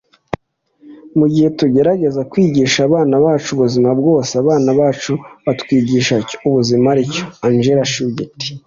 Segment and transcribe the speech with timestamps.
[1.19, 5.13] mugihe tugerageza kwigisha abana bacu ubuzima bwose, abana bacu
[5.45, 8.39] batwigisha icyo ubuzima aricyo.- angela schwindt